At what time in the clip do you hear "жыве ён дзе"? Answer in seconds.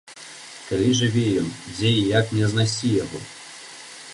0.99-1.91